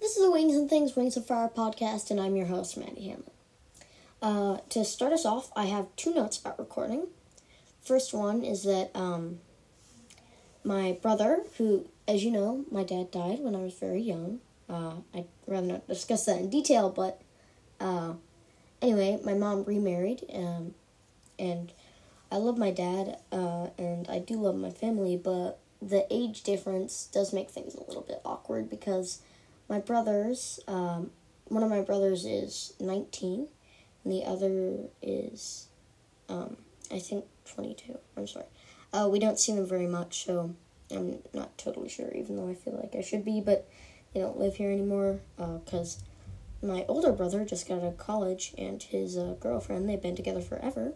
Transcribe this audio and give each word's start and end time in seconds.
This 0.00 0.16
is 0.16 0.22
the 0.22 0.30
Wings 0.30 0.54
and 0.54 0.70
Things 0.70 0.94
Wings 0.94 1.16
of 1.16 1.26
Fire 1.26 1.48
podcast, 1.48 2.12
and 2.12 2.20
I'm 2.20 2.36
your 2.36 2.46
host, 2.46 2.76
Maddie 2.76 3.08
Hamlin. 3.08 3.30
Uh, 4.22 4.58
to 4.68 4.84
start 4.84 5.12
us 5.12 5.26
off, 5.26 5.50
I 5.56 5.64
have 5.64 5.86
two 5.96 6.14
notes 6.14 6.38
about 6.38 6.56
recording. 6.56 7.08
First 7.82 8.14
one 8.14 8.44
is 8.44 8.62
that 8.62 8.92
um, 8.94 9.40
my 10.62 10.96
brother, 11.02 11.42
who, 11.56 11.88
as 12.06 12.22
you 12.22 12.30
know, 12.30 12.64
my 12.70 12.84
dad 12.84 13.10
died 13.10 13.40
when 13.40 13.56
I 13.56 13.62
was 13.62 13.74
very 13.74 14.00
young. 14.00 14.38
Uh, 14.68 14.94
I'd 15.12 15.26
rather 15.48 15.66
not 15.66 15.88
discuss 15.88 16.26
that 16.26 16.38
in 16.38 16.48
detail, 16.48 16.90
but 16.90 17.20
uh, 17.80 18.12
anyway, 18.80 19.18
my 19.24 19.34
mom 19.34 19.64
remarried, 19.64 20.24
um, 20.32 20.74
and 21.40 21.72
I 22.30 22.36
love 22.36 22.56
my 22.56 22.70
dad, 22.70 23.18
uh, 23.32 23.70
and 23.76 24.08
I 24.08 24.20
do 24.20 24.34
love 24.34 24.54
my 24.54 24.70
family, 24.70 25.16
but 25.16 25.58
the 25.82 26.06
age 26.08 26.44
difference 26.44 27.08
does 27.12 27.32
make 27.32 27.50
things 27.50 27.74
a 27.74 27.82
little 27.82 28.02
bit 28.02 28.20
awkward 28.24 28.70
because 28.70 29.22
my 29.68 29.78
brothers, 29.78 30.60
um, 30.66 31.10
one 31.46 31.62
of 31.62 31.70
my 31.70 31.80
brothers 31.80 32.24
is 32.24 32.74
19, 32.80 33.48
and 34.04 34.12
the 34.12 34.24
other 34.24 34.88
is, 35.02 35.68
um, 36.28 36.56
I 36.90 36.98
think, 36.98 37.24
22. 37.52 37.98
I'm 38.16 38.26
sorry. 38.26 38.46
Uh, 38.92 39.08
we 39.10 39.18
don't 39.18 39.38
see 39.38 39.54
them 39.54 39.66
very 39.66 39.86
much, 39.86 40.24
so 40.24 40.54
I'm 40.90 41.18
not 41.34 41.56
totally 41.58 41.88
sure, 41.88 42.10
even 42.14 42.36
though 42.36 42.48
I 42.48 42.54
feel 42.54 42.74
like 42.74 42.94
I 42.96 43.02
should 43.02 43.24
be, 43.24 43.40
but 43.40 43.68
they 44.12 44.20
don't 44.20 44.38
live 44.38 44.56
here 44.56 44.70
anymore 44.70 45.20
because 45.36 45.98
uh, 46.62 46.66
my 46.66 46.84
older 46.88 47.12
brother 47.12 47.44
just 47.44 47.68
got 47.68 47.78
out 47.78 47.84
of 47.84 47.98
college, 47.98 48.54
and 48.56 48.82
his 48.82 49.16
uh, 49.16 49.34
girlfriend, 49.38 49.88
they've 49.88 50.00
been 50.00 50.16
together 50.16 50.40
forever. 50.40 50.94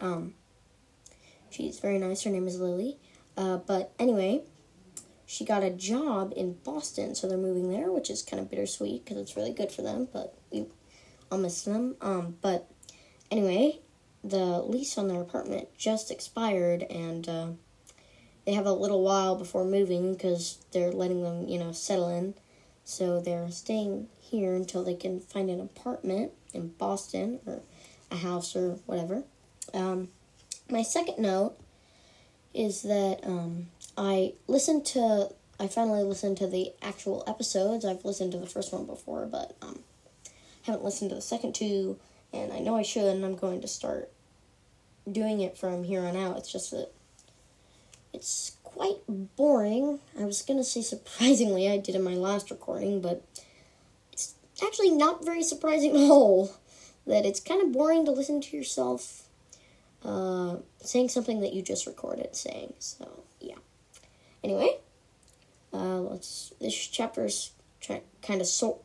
Um, 0.00 0.34
she's 1.50 1.78
very 1.78 1.98
nice. 1.98 2.24
Her 2.24 2.30
name 2.30 2.48
is 2.48 2.58
Lily. 2.58 2.96
Uh, 3.36 3.58
but 3.58 3.92
anyway, 3.98 4.42
she 5.26 5.44
got 5.44 5.64
a 5.64 5.70
job 5.70 6.32
in 6.36 6.54
Boston, 6.64 7.14
so 7.14 7.28
they're 7.28 7.36
moving 7.36 7.68
there, 7.68 7.90
which 7.90 8.10
is 8.10 8.22
kind 8.22 8.40
of 8.40 8.48
bittersweet 8.48 9.04
because 9.04 9.18
it's 9.18 9.36
really 9.36 9.52
good 9.52 9.72
for 9.72 9.82
them. 9.82 10.08
But 10.12 10.34
we, 10.52 10.66
I'll 11.30 11.38
miss 11.38 11.62
them. 11.62 11.96
Um, 12.00 12.36
but 12.40 12.70
anyway, 13.30 13.80
the 14.22 14.60
lease 14.62 14.96
on 14.96 15.08
their 15.08 15.20
apartment 15.20 15.68
just 15.76 16.12
expired, 16.12 16.84
and 16.84 17.28
uh, 17.28 17.46
they 18.44 18.52
have 18.52 18.66
a 18.66 18.72
little 18.72 19.02
while 19.02 19.34
before 19.34 19.64
moving 19.64 20.14
because 20.14 20.58
they're 20.72 20.92
letting 20.92 21.24
them, 21.24 21.48
you 21.48 21.58
know, 21.58 21.72
settle 21.72 22.08
in. 22.08 22.34
So 22.84 23.20
they're 23.20 23.50
staying 23.50 24.06
here 24.20 24.54
until 24.54 24.84
they 24.84 24.94
can 24.94 25.18
find 25.18 25.50
an 25.50 25.60
apartment 25.60 26.30
in 26.54 26.68
Boston 26.68 27.40
or 27.44 27.62
a 28.12 28.16
house 28.16 28.54
or 28.54 28.78
whatever. 28.86 29.24
Um, 29.74 30.08
my 30.70 30.82
second 30.82 31.18
note 31.18 31.56
is 32.54 32.82
that 32.82 33.20
um, 33.24 33.66
I 33.96 34.34
listened 34.46 34.84
to. 34.86 35.30
I 35.58 35.68
finally 35.68 36.02
listened 36.02 36.36
to 36.38 36.46
the 36.46 36.72
actual 36.82 37.24
episodes. 37.26 37.84
I've 37.84 38.04
listened 38.04 38.32
to 38.32 38.38
the 38.38 38.46
first 38.46 38.72
one 38.72 38.84
before, 38.84 39.26
but 39.26 39.56
um, 39.62 39.80
haven't 40.64 40.84
listened 40.84 41.10
to 41.10 41.16
the 41.16 41.22
second 41.22 41.54
two, 41.54 41.98
and 42.32 42.52
I 42.52 42.58
know 42.58 42.76
I 42.76 42.82
should, 42.82 43.04
and 43.06 43.24
I'm 43.24 43.36
going 43.36 43.62
to 43.62 43.68
start 43.68 44.10
doing 45.10 45.40
it 45.40 45.56
from 45.56 45.84
here 45.84 46.02
on 46.02 46.16
out. 46.16 46.36
It's 46.36 46.52
just 46.52 46.72
that 46.72 46.90
it's 48.12 48.56
quite 48.64 48.98
boring. 49.36 50.00
I 50.18 50.24
was 50.24 50.42
gonna 50.42 50.64
say 50.64 50.82
surprisingly, 50.82 51.68
I 51.68 51.78
did 51.78 51.94
in 51.94 52.02
my 52.02 52.14
last 52.14 52.50
recording, 52.50 53.00
but 53.00 53.22
it's 54.12 54.34
actually 54.64 54.90
not 54.90 55.24
very 55.24 55.42
surprising 55.42 55.96
at 55.96 56.10
all. 56.10 56.54
That 57.06 57.24
it's 57.24 57.40
kind 57.40 57.62
of 57.62 57.72
boring 57.72 58.04
to 58.06 58.10
listen 58.10 58.40
to 58.40 58.56
yourself 58.56 59.26
uh, 60.04 60.56
saying 60.80 61.08
something 61.08 61.40
that 61.40 61.52
you 61.52 61.62
just 61.62 61.86
recorded 61.86 62.34
saying. 62.34 62.74
So 62.78 63.24
yeah. 63.40 63.54
Anyway, 64.46 64.78
uh, 65.72 65.98
let's. 65.98 66.52
This 66.60 66.72
chapter 66.72 67.24
is 67.24 67.50
tra- 67.80 68.02
kind 68.22 68.40
of 68.40 68.46
so 68.46 68.78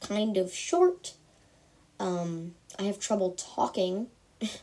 kind 0.00 0.36
of 0.36 0.52
short. 0.52 1.14
Um, 2.00 2.56
I 2.80 2.82
have 2.82 2.98
trouble 2.98 3.30
talking. 3.38 4.08
it 4.40 4.58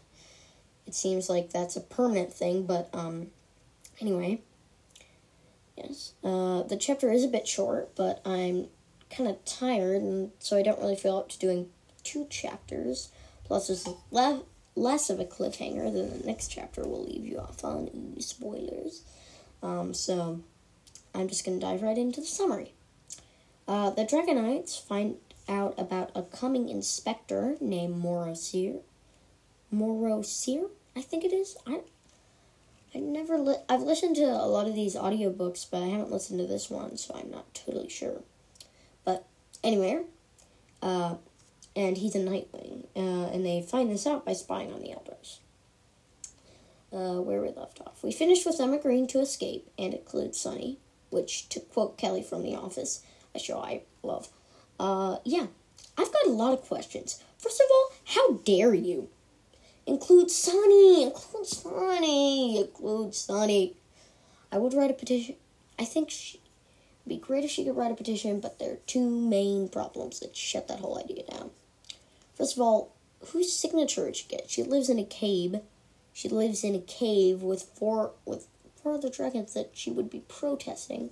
seems 0.93 1.29
like 1.29 1.51
that's 1.51 1.77
a 1.77 1.79
permanent 1.81 2.33
thing, 2.33 2.65
but 2.65 2.89
um, 2.91 3.27
anyway. 4.01 4.41
Yes. 5.77 6.15
Uh, 6.21 6.63
the 6.63 6.75
chapter 6.77 7.09
is 7.13 7.23
a 7.23 7.29
bit 7.29 7.47
short, 7.47 7.95
but 7.95 8.19
I'm 8.25 8.67
kind 9.09 9.29
of 9.29 9.45
tired, 9.45 10.01
and 10.01 10.31
so 10.39 10.57
I 10.57 10.63
don't 10.63 10.79
really 10.79 10.97
feel 10.97 11.15
up 11.15 11.29
to 11.29 11.39
doing 11.39 11.69
two 12.03 12.27
chapters. 12.29 13.09
Plus, 13.45 13.67
there's 13.67 13.87
le- 14.11 14.43
less 14.75 15.09
of 15.09 15.21
a 15.21 15.25
cliffhanger 15.25 15.93
than 15.93 16.19
the 16.19 16.27
next 16.27 16.49
chapter 16.49 16.83
will 16.83 17.05
leave 17.05 17.25
you 17.25 17.39
off 17.39 17.63
on. 17.63 18.17
Spoilers. 18.19 19.03
Um, 19.63 19.93
so 19.93 20.41
I'm 21.13 21.27
just 21.27 21.45
going 21.45 21.59
to 21.59 21.65
dive 21.65 21.81
right 21.81 21.97
into 21.97 22.21
the 22.21 22.27
summary. 22.27 22.73
Uh, 23.67 23.89
the 23.91 24.03
Dragonets 24.03 24.81
find 24.81 25.17
out 25.47 25.75
about 25.77 26.11
a 26.15 26.23
coming 26.23 26.69
inspector 26.69 27.55
named 27.59 28.01
Morrowseer. 28.01 28.79
Morrowseer, 29.73 30.69
I 30.95 31.01
think 31.01 31.23
it 31.23 31.33
is. 31.33 31.57
I 31.65 31.81
I 32.93 32.99
never 32.99 33.37
li- 33.37 33.63
I've 33.69 33.83
listened 33.83 34.17
to 34.17 34.23
a 34.23 34.47
lot 34.47 34.67
of 34.67 34.75
these 34.75 34.95
audiobooks, 34.95 35.65
but 35.69 35.81
I 35.81 35.87
haven't 35.87 36.11
listened 36.11 36.39
to 36.39 36.45
this 36.45 36.69
one, 36.69 36.97
so 36.97 37.15
I'm 37.15 37.31
not 37.31 37.53
totally 37.53 37.87
sure. 37.87 38.21
But 39.05 39.25
anyway, 39.63 40.03
uh, 40.81 41.15
and 41.75 41.97
he's 41.97 42.15
a 42.15 42.19
Nightwing. 42.19 42.85
Uh, 42.95 43.29
and 43.31 43.45
they 43.45 43.61
find 43.61 43.89
this 43.89 44.05
out 44.05 44.25
by 44.25 44.33
spying 44.33 44.73
on 44.73 44.81
the 44.81 44.91
Elders. 44.91 45.39
Uh, 46.93 47.21
where 47.21 47.41
we 47.41 47.47
left 47.47 47.79
off. 47.79 48.03
We 48.03 48.11
finished 48.11 48.45
with 48.45 48.57
them 48.57 48.73
agreeing 48.73 49.07
to 49.07 49.21
escape 49.21 49.69
and 49.79 49.93
include 49.93 50.35
Sunny, 50.35 50.77
which, 51.09 51.47
to 51.47 51.61
quote 51.61 51.97
Kelly 51.97 52.21
from 52.21 52.43
The 52.43 52.55
Office, 52.55 53.01
a 53.33 53.39
show 53.39 53.59
I 53.59 53.83
love. 54.03 54.27
Uh, 54.77 55.19
yeah, 55.23 55.47
I've 55.97 56.11
got 56.11 56.25
a 56.25 56.31
lot 56.31 56.53
of 56.53 56.67
questions. 56.67 57.23
First 57.37 57.61
of 57.61 57.67
all, 57.71 57.91
how 58.03 58.33
dare 58.43 58.73
you? 58.73 59.07
Include 59.87 60.29
Sunny, 60.31 61.03
include 61.03 61.47
Sunny, 61.47 62.59
include 62.59 63.15
Sunny. 63.15 63.77
I 64.51 64.57
would 64.57 64.73
write 64.73 64.91
a 64.91 64.93
petition. 64.93 65.35
I 65.79 65.85
think 65.85 66.09
she, 66.09 66.41
it'd 67.05 67.21
be 67.21 67.25
great 67.25 67.45
if 67.45 67.51
she 67.51 67.63
could 67.63 67.77
write 67.77 67.91
a 67.91 67.95
petition, 67.95 68.41
but 68.41 68.59
there 68.59 68.73
are 68.73 68.79
two 68.85 69.09
main 69.09 69.69
problems 69.69 70.19
that 70.19 70.35
shut 70.35 70.67
that 70.67 70.79
whole 70.79 70.99
idea 70.99 71.23
down. 71.23 71.51
First 72.35 72.57
of 72.57 72.61
all, 72.61 72.91
whose 73.27 73.53
signature 73.53 74.05
did 74.05 74.17
she 74.17 74.27
get? 74.27 74.49
She 74.49 74.63
lives 74.63 74.89
in 74.89 74.99
a 74.99 75.05
cave. 75.05 75.61
She 76.13 76.29
lives 76.29 76.63
in 76.63 76.75
a 76.75 76.79
cave 76.79 77.41
with 77.41 77.63
four 77.63 78.11
with 78.25 78.47
four 78.81 78.93
other 78.93 79.09
dragons 79.09 79.53
that 79.53 79.71
she 79.73 79.91
would 79.91 80.09
be 80.09 80.23
protesting, 80.27 81.11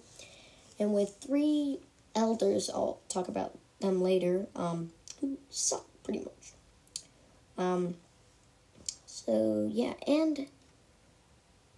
and 0.78 0.94
with 0.94 1.18
three 1.22 1.80
elders. 2.16 2.70
I'll 2.70 3.00
talk 3.10 3.28
about 3.28 3.58
them 3.80 4.02
later. 4.02 4.48
Um, 4.56 4.92
who 5.22 5.38
suck 5.50 5.86
pretty 6.04 6.20
much. 6.20 6.54
Um. 7.58 7.96
So 9.06 9.70
yeah, 9.72 9.94
and 10.08 10.48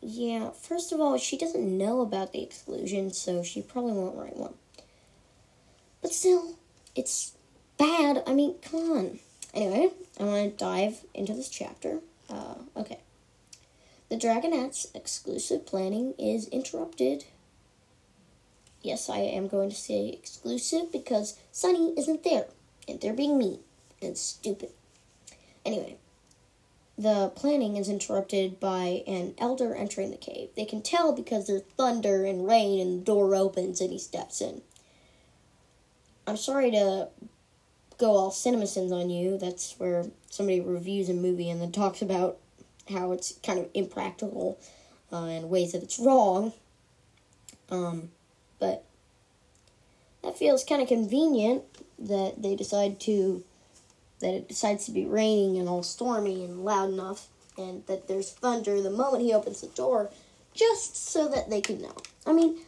yeah. 0.01 0.51
First 0.51 0.91
of 0.91 0.99
all, 0.99 1.17
she 1.17 1.37
doesn't 1.37 1.77
know 1.77 2.01
about 2.01 2.33
the 2.33 2.41
exclusion, 2.41 3.11
so 3.11 3.43
she 3.43 3.61
probably 3.61 3.93
won't 3.93 4.17
write 4.17 4.37
one. 4.37 4.53
But 6.01 6.13
still, 6.13 6.55
it's 6.95 7.33
bad. 7.77 8.23
I 8.25 8.33
mean, 8.33 8.55
come 8.61 8.91
on. 8.91 9.19
Anyway, 9.53 9.89
I 10.19 10.23
want 10.23 10.57
to 10.57 10.63
dive 10.63 11.01
into 11.13 11.33
this 11.33 11.49
chapter. 11.49 11.99
Uh, 12.29 12.55
okay. 12.77 12.99
The 14.11 14.17
Dragonets' 14.17 14.93
exclusive 14.93 15.65
planning 15.65 16.15
is 16.19 16.49
interrupted. 16.49 17.23
Yes, 18.81 19.09
I 19.09 19.19
am 19.19 19.47
going 19.47 19.69
to 19.69 19.75
say 19.75 20.09
exclusive 20.09 20.91
because 20.91 21.39
Sunny 21.53 21.93
isn't 21.97 22.25
there, 22.25 22.47
and 22.89 22.99
they're 22.99 23.13
being 23.13 23.37
mean 23.37 23.59
and 24.01 24.17
stupid. 24.17 24.71
Anyway, 25.65 25.95
the 26.97 27.31
planning 27.37 27.77
is 27.77 27.87
interrupted 27.87 28.59
by 28.59 29.05
an 29.07 29.33
elder 29.37 29.73
entering 29.73 30.11
the 30.11 30.17
cave. 30.17 30.49
They 30.57 30.65
can 30.65 30.81
tell 30.81 31.13
because 31.13 31.47
there's 31.47 31.63
thunder 31.77 32.25
and 32.25 32.45
rain, 32.45 32.81
and 32.81 32.99
the 32.99 33.05
door 33.05 33.33
opens 33.33 33.79
and 33.79 33.93
he 33.93 33.97
steps 33.97 34.41
in. 34.41 34.61
I'm 36.27 36.35
sorry 36.35 36.69
to 36.71 37.07
go 37.97 38.11
all 38.11 38.31
CinemaSins 38.31 38.91
on 38.91 39.09
you. 39.09 39.37
That's 39.37 39.75
where 39.77 40.07
somebody 40.29 40.59
reviews 40.59 41.07
a 41.07 41.13
movie 41.13 41.49
and 41.49 41.61
then 41.61 41.71
talks 41.71 42.01
about 42.01 42.39
how 42.89 43.11
it's 43.11 43.33
kind 43.43 43.59
of 43.59 43.69
impractical 43.73 44.59
uh, 45.11 45.25
and 45.25 45.49
ways 45.49 45.73
that 45.73 45.83
it's 45.83 45.99
wrong. 45.99 46.53
Um, 47.69 48.09
but 48.59 48.83
that 50.23 50.37
feels 50.37 50.63
kind 50.63 50.81
of 50.81 50.87
convenient 50.87 51.63
that 51.99 52.41
they 52.41 52.55
decide 52.55 52.99
to 53.01 53.43
that 54.19 54.33
it 54.33 54.47
decides 54.47 54.85
to 54.85 54.91
be 54.91 55.05
raining 55.05 55.57
and 55.57 55.67
all 55.67 55.83
stormy 55.83 56.43
and 56.43 56.63
loud 56.63 56.89
enough 56.89 57.27
and 57.57 57.85
that 57.87 58.07
there's 58.07 58.31
thunder 58.31 58.81
the 58.81 58.89
moment 58.89 59.23
he 59.23 59.33
opens 59.33 59.61
the 59.61 59.67
door 59.67 60.09
just 60.53 60.95
so 60.95 61.27
that 61.27 61.49
they 61.49 61.61
can 61.61 61.81
know. 61.81 61.95
I 62.25 62.33
mean, 62.33 62.59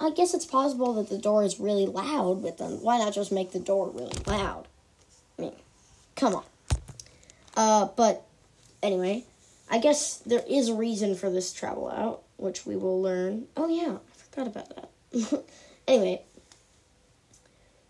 I 0.00 0.10
guess 0.10 0.34
it's 0.34 0.44
possible 0.44 0.92
that 0.94 1.08
the 1.08 1.18
door 1.18 1.42
is 1.42 1.58
really 1.58 1.86
loud, 1.86 2.42
but 2.42 2.58
then 2.58 2.72
why 2.82 2.98
not 2.98 3.14
just 3.14 3.32
make 3.32 3.52
the 3.52 3.58
door 3.58 3.90
really 3.90 4.16
loud? 4.26 4.66
I 5.38 5.42
mean, 5.42 5.56
come 6.14 6.34
on. 6.34 6.44
Uh, 7.56 7.88
but 7.96 8.24
anyway, 8.82 9.24
I 9.70 9.78
guess 9.78 10.18
there 10.18 10.44
is 10.48 10.68
a 10.68 10.74
reason 10.74 11.14
for 11.14 11.30
this 11.30 11.52
travel 11.52 11.90
out, 11.90 12.22
which 12.36 12.64
we 12.64 12.76
will 12.76 13.02
learn. 13.02 13.46
Oh 13.56 13.68
yeah, 13.68 13.96
I 13.96 14.16
forgot 14.16 14.46
about 14.46 14.76
that. 14.76 15.44
anyway, 15.88 16.22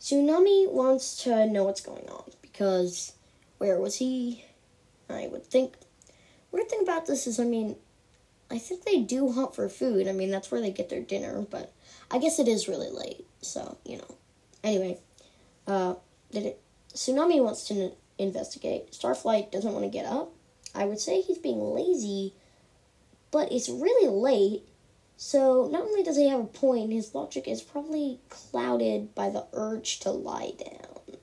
Tsunami 0.01 0.71
wants 0.71 1.23
to 1.25 1.47
know 1.47 1.65
what's 1.65 1.81
going 1.81 2.09
on 2.09 2.25
because 2.43 3.13
where 3.59 3.79
was 3.79 3.97
he? 3.97 4.45
I 5.09 5.29
would 5.29 5.45
think. 5.45 5.75
Weird 6.51 6.69
thing 6.69 6.83
about 6.83 7.07
this 7.07 7.27
is, 7.27 7.39
I 7.39 7.45
mean, 7.45 7.77
I 8.51 8.59
think 8.59 8.85
they 8.85 9.01
do 9.01 9.33
hunt 9.33 9.55
for 9.55 9.69
food. 9.69 10.09
I 10.09 10.13
mean, 10.13 10.31
that's 10.31 10.51
where 10.51 10.61
they 10.61 10.71
get 10.71 10.89
their 10.89 11.03
dinner, 11.03 11.45
but 11.49 11.73
I 12.11 12.19
guess 12.19 12.39
it 12.39 12.49
is 12.49 12.69
really 12.69 12.91
late, 12.91 13.27
so 13.43 13.77
you 13.85 13.99
know. 13.99 14.15
Anyway, 14.65 14.99
uh, 15.67 15.95
did 16.31 16.47
it? 16.47 16.61
Tsunami 16.95 17.43
wants 17.43 17.69
to 17.69 17.93
investigate. 18.17 18.93
Starflight 18.93 19.53
doesn't 19.53 19.73
want 19.73 19.85
to 19.85 19.91
get 19.91 20.07
up. 20.07 20.33
I 20.79 20.85
would 20.85 21.01
say 21.01 21.21
he's 21.21 21.39
being 21.39 21.61
lazy, 21.61 22.35
but 23.33 23.51
it's 23.51 23.69
really 23.69 24.09
late. 24.09 24.63
So 25.17 25.69
not 25.73 25.83
only 25.83 26.05
does 26.05 26.17
he 26.17 26.29
have 26.29 26.41
a 26.41 26.45
point, 26.45 26.93
his 26.93 27.15
logic 27.15 27.49
is 27.49 27.63
probably 27.63 28.21
clouded 28.29 29.13
by 29.13 29.29
the 29.29 29.47
urge 29.53 29.99
to 30.01 30.11
lie 30.13 30.53
down. 30.57 31.17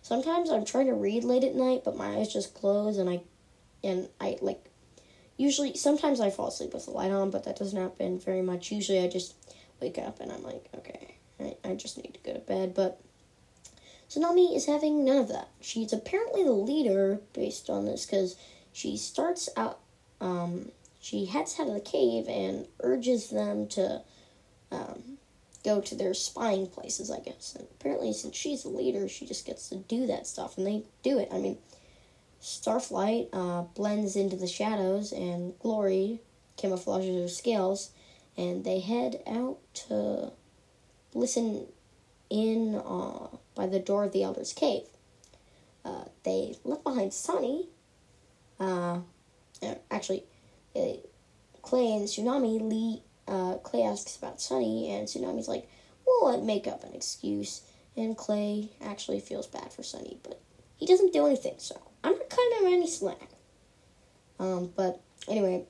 Sometimes 0.00 0.50
I'm 0.50 0.64
trying 0.64 0.86
to 0.86 0.94
read 0.94 1.24
late 1.24 1.42
at 1.42 1.56
night, 1.56 1.82
but 1.84 1.96
my 1.96 2.18
eyes 2.18 2.32
just 2.32 2.54
close 2.54 2.98
and 2.98 3.10
I 3.10 3.22
and 3.82 4.08
I 4.20 4.38
like 4.40 4.64
usually 5.36 5.76
sometimes 5.76 6.20
I 6.20 6.30
fall 6.30 6.46
asleep 6.46 6.72
with 6.72 6.84
the 6.84 6.92
light 6.92 7.10
on, 7.10 7.30
but 7.30 7.42
that 7.44 7.58
doesn't 7.58 7.80
happen 7.80 8.20
very 8.20 8.42
much. 8.42 8.70
Usually 8.70 9.00
I 9.00 9.08
just 9.08 9.34
wake 9.80 9.98
up 9.98 10.20
and 10.20 10.30
I'm 10.30 10.44
like, 10.44 10.68
okay, 10.76 11.16
I, 11.40 11.56
I 11.64 11.74
just 11.74 11.96
need 11.96 12.14
to 12.14 12.20
go 12.20 12.34
to 12.34 12.38
bed. 12.38 12.74
But 12.74 13.00
Tsunami 14.10 14.54
is 14.54 14.66
having 14.66 15.04
none 15.04 15.18
of 15.18 15.28
that. 15.28 15.48
She's 15.60 15.92
apparently 15.92 16.44
the 16.44 16.52
leader 16.52 17.20
based 17.32 17.68
on 17.68 17.84
this 17.84 18.06
because 18.06 18.36
she 18.72 18.96
starts 18.96 19.48
out, 19.56 19.80
um, 20.20 20.70
she 21.00 21.26
heads 21.26 21.58
out 21.58 21.68
of 21.68 21.74
the 21.74 21.80
cave 21.80 22.26
and 22.28 22.66
urges 22.80 23.30
them 23.30 23.66
to 23.68 24.02
um, 24.70 25.18
go 25.64 25.80
to 25.80 25.94
their 25.96 26.14
spying 26.14 26.68
places, 26.68 27.10
I 27.10 27.18
guess. 27.18 27.56
And 27.56 27.66
apparently, 27.78 28.12
since 28.12 28.36
she's 28.36 28.62
the 28.62 28.68
leader, 28.68 29.08
she 29.08 29.26
just 29.26 29.44
gets 29.44 29.68
to 29.70 29.76
do 29.76 30.06
that 30.06 30.26
stuff, 30.26 30.56
and 30.56 30.66
they 30.66 30.84
do 31.02 31.18
it. 31.18 31.28
I 31.32 31.38
mean, 31.38 31.58
Starflight 32.40 33.28
uh, 33.32 33.62
blends 33.74 34.14
into 34.14 34.36
the 34.36 34.46
shadows, 34.46 35.12
and 35.12 35.58
Glory 35.58 36.20
camouflages 36.56 37.20
her 37.20 37.28
scales, 37.28 37.90
and 38.36 38.64
they 38.64 38.78
head 38.78 39.22
out 39.26 39.58
to 39.88 40.30
listen 41.14 41.66
in 42.30 42.76
uh, 42.76 43.26
by 43.56 43.66
the 43.66 43.80
door 43.80 44.04
of 44.04 44.12
the 44.12 44.22
Elder's 44.22 44.52
cave. 44.52 44.86
Uh, 45.84 46.04
they 46.22 46.54
left 46.62 46.84
behind 46.84 47.12
Sunny. 47.12 47.68
Uh, 48.60 49.00
actually, 49.90 50.24
uh, 50.76 50.92
Clay 51.62 51.92
and 51.92 52.06
Tsunami. 52.06 52.60
Lee, 52.60 53.02
uh, 53.26 53.54
Clay 53.56 53.82
asks 53.82 54.16
about 54.16 54.40
Sunny, 54.40 54.90
and 54.90 55.08
Tsunami's 55.08 55.48
like, 55.48 55.68
"Well, 56.06 56.34
I'd 56.34 56.44
make 56.44 56.68
up 56.68 56.84
an 56.84 56.94
excuse." 56.94 57.62
And 57.96 58.16
Clay 58.16 58.70
actually 58.82 59.20
feels 59.20 59.46
bad 59.46 59.72
for 59.72 59.82
Sunny, 59.82 60.18
but 60.22 60.38
he 60.76 60.86
doesn't 60.86 61.12
do 61.12 61.26
anything. 61.26 61.54
So 61.58 61.80
I'm 62.04 62.12
not 62.12 62.28
cutting 62.28 62.58
him 62.58 62.72
any 62.74 62.86
slack. 62.86 63.30
Um, 64.38 64.72
but 64.76 65.00
anyway, 65.28 65.64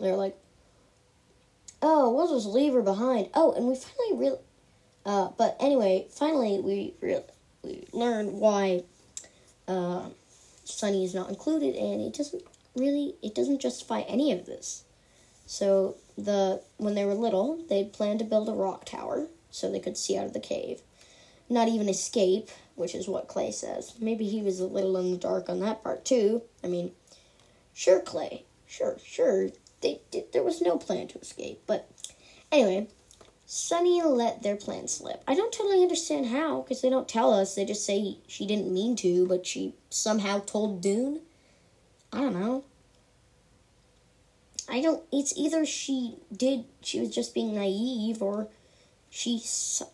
they're 0.00 0.16
like, 0.16 0.38
"Oh, 1.82 2.14
we'll 2.14 2.32
just 2.32 2.46
leave 2.46 2.74
her 2.74 2.82
behind." 2.82 3.30
Oh, 3.34 3.52
and 3.52 3.66
we 3.66 3.74
finally 3.74 4.18
really 4.18 4.38
uh, 5.06 5.28
but 5.38 5.56
anyway, 5.60 6.08
finally 6.10 6.58
we 6.58 6.94
re- 7.00 7.22
we 7.62 7.86
learn 7.92 8.40
why 8.40 8.82
uh, 9.68 10.08
Sunny 10.64 11.04
is 11.04 11.14
not 11.14 11.28
included, 11.28 11.76
and 11.76 12.00
it 12.02 12.12
doesn't 12.12 12.42
really 12.74 13.14
it 13.22 13.34
doesn't 13.34 13.60
justify 13.60 14.00
any 14.00 14.32
of 14.32 14.46
this. 14.46 14.82
So 15.46 15.94
the 16.18 16.60
when 16.76 16.96
they 16.96 17.04
were 17.04 17.14
little, 17.14 17.64
they 17.68 17.84
planned 17.84 18.18
to 18.18 18.24
build 18.24 18.48
a 18.48 18.52
rock 18.52 18.84
tower 18.84 19.28
so 19.48 19.70
they 19.70 19.78
could 19.78 19.96
see 19.96 20.18
out 20.18 20.26
of 20.26 20.32
the 20.32 20.40
cave, 20.40 20.80
not 21.48 21.68
even 21.68 21.88
escape, 21.88 22.50
which 22.74 22.94
is 22.94 23.06
what 23.06 23.28
Clay 23.28 23.52
says. 23.52 23.94
Maybe 24.00 24.26
he 24.26 24.42
was 24.42 24.58
a 24.58 24.66
little 24.66 24.96
in 24.96 25.12
the 25.12 25.16
dark 25.16 25.48
on 25.48 25.60
that 25.60 25.84
part 25.84 26.04
too. 26.04 26.42
I 26.64 26.66
mean, 26.66 26.90
sure, 27.72 28.00
Clay, 28.00 28.42
sure, 28.66 28.98
sure. 29.04 29.50
They 29.82 30.00
did, 30.10 30.32
there 30.32 30.42
was 30.42 30.60
no 30.60 30.78
plan 30.78 31.06
to 31.08 31.20
escape, 31.20 31.60
but 31.66 31.88
anyway, 32.50 32.88
Sunny 33.48 34.02
let 34.02 34.42
their 34.42 34.56
plan 34.56 34.88
slip. 34.88 35.22
I 35.28 35.36
don't 35.36 35.52
totally 35.52 35.80
understand 35.80 36.26
how, 36.26 36.62
because 36.62 36.82
they 36.82 36.90
don't 36.90 37.08
tell 37.08 37.32
us. 37.32 37.54
They 37.54 37.64
just 37.64 37.86
say 37.86 38.18
she 38.26 38.44
didn't 38.44 38.74
mean 38.74 38.96
to, 38.96 39.26
but 39.28 39.46
she 39.46 39.74
somehow 39.88 40.40
told 40.40 40.82
Dune. 40.82 41.20
I 42.12 42.18
don't 42.18 42.34
know. 42.34 42.64
I 44.68 44.80
don't. 44.80 45.04
It's 45.12 45.36
either 45.38 45.64
she 45.64 46.16
did, 46.36 46.64
she 46.82 46.98
was 46.98 47.14
just 47.14 47.34
being 47.34 47.54
naive, 47.54 48.20
or 48.20 48.48
she. 49.10 49.40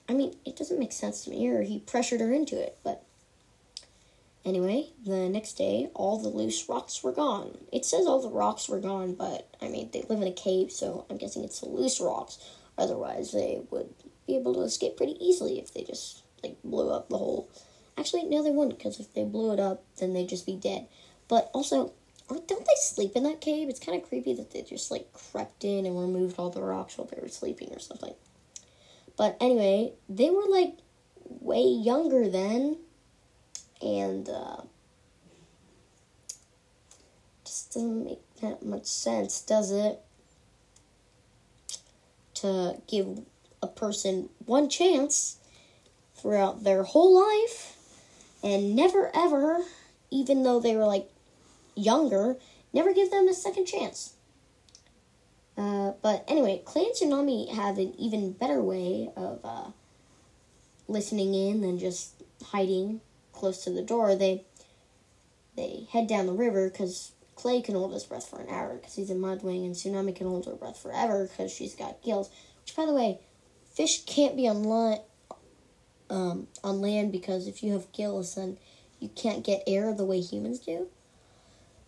I 0.09 0.15
mean, 0.15 0.35
it 0.47 0.57
doesn't 0.57 0.79
make 0.79 0.93
sense 0.93 1.25
to 1.25 1.31
me, 1.31 1.47
or 1.49 1.61
he 1.61 1.79
pressured 1.81 2.21
her 2.21 2.33
into 2.33 2.61
it, 2.61 2.79
but. 2.83 3.05
Anyway, 4.45 4.89
the 5.05 5.29
next 5.29 5.53
day, 5.53 5.89
all 5.95 6.19
the 6.19 6.29
loose 6.29 6.69
rocks 6.69 7.05
were 7.05 7.13
gone. 7.13 7.59
It 7.71 7.85
says 7.85 8.07
all 8.07 8.21
the 8.21 8.29
rocks 8.29 8.69
were 8.69 8.81
gone, 8.81 9.15
but 9.15 9.47
I 9.61 9.69
mean, 9.69 9.91
they 9.93 10.03
live 10.09 10.21
in 10.21 10.27
a 10.27 10.33
cave, 10.33 10.73
so 10.73 11.07
I'm 11.09 11.17
guessing 11.17 11.45
it's 11.45 11.61
the 11.61 11.69
loose 11.69 12.01
rocks. 12.01 12.39
Otherwise, 12.79 13.33
they 13.33 13.61
would 13.71 13.93
be 14.27 14.37
able 14.37 14.55
to 14.55 14.63
escape 14.63 14.97
pretty 14.97 15.17
easily 15.25 15.59
if 15.59 15.73
they 15.73 15.83
just 15.83 16.23
like 16.43 16.57
blew 16.65 16.91
up 16.91 17.09
the 17.09 17.19
whole. 17.19 17.49
Actually, 17.99 18.25
no, 18.25 18.43
they 18.43 18.51
wouldn't 18.51 18.79
because 18.79 18.99
if 18.99 19.13
they 19.15 19.25
blew 19.25 19.53
it 19.53 19.61
up, 19.61 19.85
then 19.99 20.15
they'd 20.15 20.29
just 20.29 20.47
be 20.47 20.57
dead. 20.57 20.87
But 21.29 21.51
also, 21.53 21.93
don't 22.29 22.49
they 22.49 22.77
sleep 22.77 23.13
in 23.15 23.25
that 23.25 23.41
cave? 23.41 23.69
It's 23.69 23.85
kind 23.85 24.01
of 24.01 24.09
creepy 24.09 24.35
that 24.35 24.51
they 24.53 24.63
just 24.63 24.91
like 24.91 25.13
crept 25.13 25.65
in 25.65 25.87
and 25.87 25.99
removed 25.99 26.37
all 26.39 26.51
the 26.51 26.63
rocks 26.63 26.97
while 26.97 27.07
they 27.07 27.21
were 27.21 27.29
sleeping 27.29 27.73
or 27.73 27.79
something. 27.79 28.15
But 29.17 29.37
anyway, 29.41 29.93
they 30.09 30.31
were 30.31 30.47
like 30.49 30.79
way 31.25 31.63
younger 31.63 32.29
then, 32.29 32.79
and 33.81 34.29
uh, 34.29 34.63
just 37.45 37.75
doesn't 37.75 38.05
make 38.05 38.35
that 38.41 38.65
much 38.65 38.87
sense, 38.87 39.41
does 39.43 39.71
it? 39.71 40.01
To 42.43 42.77
give 42.89 43.21
a 43.63 43.67
person 43.67 44.29
one 44.45 44.69
chance 44.69 45.39
throughout 46.15 46.65
their 46.65 46.83
whole 46.83 47.15
life 47.15 47.77
and 48.43 48.77
never 48.77 49.11
ever, 49.15 49.61
even 50.11 50.43
though 50.43 50.61
they 50.61 50.77
were 50.77 50.87
like 50.87 51.09
younger, 51.75 52.37
never 52.73 52.93
give 52.93 53.11
them 53.11 53.29
a 53.29 53.35
second 53.35 53.67
chance. 53.67 54.15
Uh, 55.57 55.93
but 56.03 56.25
anyway, 56.29 56.63
Clay 56.65 56.87
and 56.87 57.13
Tsunami 57.13 57.53
have 57.55 57.79
an 57.79 57.95
even 57.99 58.33
better 58.33 58.63
way 58.63 59.11
of 59.17 59.41
uh, 59.45 59.71
listening 60.89 61.35
in 61.35 61.61
than 61.61 61.79
just 61.79 62.23
hiding 62.47 63.01
close 63.33 63.65
to 63.65 63.71
the 63.71 63.83
door. 63.83 64.17
They 64.17 64.45
they 65.57 65.87
head 65.91 66.07
down 66.07 66.27
the 66.27 66.33
river 66.33 66.71
because 66.71 67.13
Clay 67.37 67.63
can 67.63 67.75
hold 67.75 67.93
his 67.93 68.05
breath 68.05 68.29
for 68.29 68.41
an 68.41 68.49
hour 68.49 68.75
because 68.75 68.95
he's 68.95 69.11
a 69.11 69.15
mudwing, 69.15 69.65
and 69.65 69.75
Tsunami 69.75 70.15
can 70.15 70.27
hold 70.27 70.47
her 70.47 70.55
breath 70.55 70.79
forever 70.79 71.27
because 71.27 71.53
she's 71.53 71.75
got 71.75 72.03
gills. 72.03 72.31
Which, 72.63 72.77
by 72.77 72.87
the 72.87 72.93
way, 72.93 73.19
fish 73.75 74.05
can't 74.05 74.37
be 74.37 74.49
on 74.49 74.63
land, 74.65 75.01
um, 76.11 76.47
on 76.63 76.81
land 76.81 77.11
because 77.11 77.47
if 77.47 77.63
you 77.63 77.73
have 77.73 77.91
gills, 77.93 78.35
then 78.35 78.59
you 79.01 79.09
can't 79.09 79.45
get 79.45 79.65
air 79.67 79.93
the 79.93 80.05
way 80.05 80.21
humans 80.21 80.61
do. 80.61 80.89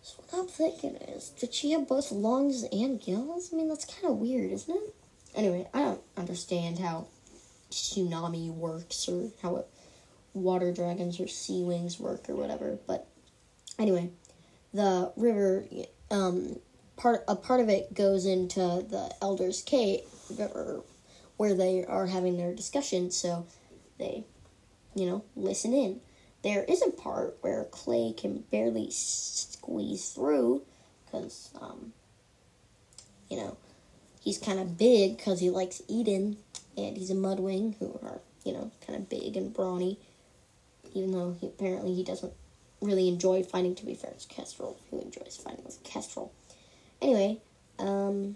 So 0.01 0.23
what 0.29 0.41
I'm 0.41 0.47
thinking 0.47 0.95
is, 0.95 1.29
did 1.29 1.53
she 1.53 1.71
have 1.71 1.87
both 1.87 2.11
lungs 2.11 2.63
and 2.71 3.01
gills? 3.01 3.51
I 3.51 3.55
mean, 3.55 3.69
that's 3.69 3.85
kind 3.85 4.05
of 4.05 4.17
weird, 4.17 4.51
isn't 4.51 4.75
it? 4.75 4.95
Anyway, 5.35 5.67
I 5.73 5.79
don't 5.79 6.01
understand 6.15 6.79
how 6.79 7.07
tsunami 7.71 8.53
works 8.53 9.07
or 9.09 9.29
how 9.41 9.57
it, 9.57 9.67
water 10.33 10.71
dragons 10.71 11.19
or 11.19 11.27
sea 11.27 11.63
wings 11.63 11.99
work 11.99 12.29
or 12.29 12.35
whatever. 12.35 12.77
But 12.85 13.07
anyway, 13.79 14.11
the 14.75 15.13
river, 15.15 15.65
um, 16.11 16.59
part 16.97 17.23
a 17.27 17.35
part 17.35 17.61
of 17.61 17.69
it 17.69 17.93
goes 17.93 18.25
into 18.25 18.59
the 18.59 19.09
elders' 19.21 19.61
cave, 19.61 20.01
where 21.37 21.53
they 21.53 21.85
are 21.85 22.07
having 22.07 22.37
their 22.37 22.53
discussion. 22.53 23.09
So 23.09 23.45
they, 23.97 24.25
you 24.93 25.05
know, 25.05 25.23
listen 25.35 25.73
in. 25.73 26.01
There 26.43 26.63
is 26.63 26.83
a 26.85 26.91
part 26.91 27.37
where 27.41 27.63
Clay 27.71 28.13
can 28.15 28.43
barely 28.51 28.89
squeeze 28.91 30.09
through 30.09 30.61
because, 31.05 31.49
um, 31.59 31.93
you 33.29 33.37
know, 33.37 33.57
he's 34.21 34.37
kind 34.37 34.59
of 34.59 34.77
big 34.77 35.17
because 35.17 35.39
he 35.39 35.49
likes 35.49 35.81
eating, 35.87 36.37
and 36.77 36.97
he's 36.97 37.09
a 37.09 37.15
mudwing 37.15 37.77
who 37.79 37.97
are, 38.03 38.19
you 38.43 38.51
know, 38.51 38.71
kind 38.85 38.99
of 38.99 39.09
big 39.09 39.37
and 39.37 39.53
brawny. 39.53 39.97
Even 40.93 41.11
though 41.11 41.35
he, 41.39 41.47
apparently 41.47 41.93
he 41.95 42.03
doesn't 42.03 42.33
really 42.85 43.07
enjoy 43.07 43.43
fighting. 43.43 43.75
To 43.75 43.85
be 43.85 43.95
fair, 43.95 44.11
it's 44.11 44.25
Kestrel 44.25 44.79
who 44.89 45.01
enjoys 45.01 45.39
fighting 45.43 45.65
with 45.65 45.83
Kestrel. 45.83 46.31
Anyway, 47.01 47.41
um, 47.79 48.35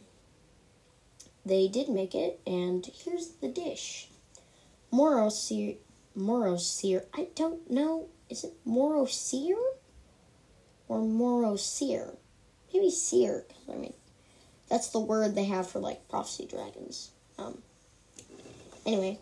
they 1.46 1.68
did 1.68 1.90
make 1.90 2.14
it, 2.14 2.40
and 2.46 2.86
here's 2.86 3.30
the 3.42 3.48
dish. 3.48 4.10
Morrowseer, 4.92 5.78
Morrowseer, 6.18 7.06
I 7.14 7.28
don't 7.36 7.70
know, 7.70 8.08
is 8.30 8.44
it 8.44 8.54
Morosir 8.68 9.58
or 10.88 11.00
Morosir? 11.00 12.18
Maybe 12.74 12.92
Seer, 12.92 13.46
I 13.72 13.76
mean, 13.76 13.94
that's 14.70 14.90
the 14.90 15.00
word 15.00 15.34
they 15.34 15.46
have 15.46 15.70
for 15.70 15.80
like 15.80 16.08
prophecy 16.08 16.46
dragons. 16.46 17.12
Um, 17.38 17.64
anyway, 18.86 19.20